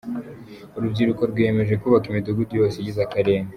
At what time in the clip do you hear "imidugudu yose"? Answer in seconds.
2.07-2.75